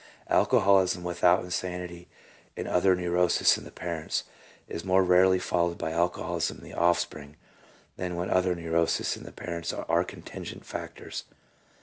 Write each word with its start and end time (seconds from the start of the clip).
Alcoholism 0.31 1.03
without 1.03 1.43
insanity 1.43 2.07
and 2.57 2.67
other 2.67 2.95
neuroses 2.95 3.55
in 3.55 3.65
the 3.65 3.71
parents 3.71 4.23
is 4.67 4.83
more 4.83 5.03
rarely 5.03 5.37
followed 5.37 5.77
by 5.77 5.91
alcoholism 5.91 6.57
in 6.57 6.63
the 6.63 6.73
offspring 6.73 7.35
than 7.97 8.15
when 8.15 8.31
other 8.31 8.55
neuroses 8.55 9.15
in 9.15 9.25
the 9.25 9.31
parents 9.31 9.71
are 9.71 10.03
contingent 10.03 10.65
factors. 10.65 11.25